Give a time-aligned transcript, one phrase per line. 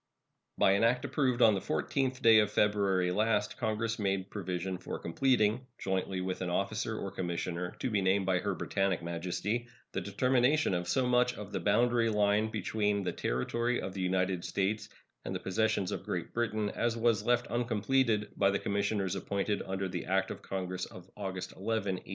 [0.57, 4.97] By an act approved on the 14th day of February last Congress made provision for
[4.97, 10.01] completing, jointly with an officer or commissioner to be named by Her Britannic Majesty, the
[10.01, 14.89] determination of so much of the boundary line between the territory of the United States
[15.23, 19.87] and the possessions of Great Britain as was left uncompleted by the commissioners appointed under
[19.87, 22.09] the act of Congress of August 11, 1856.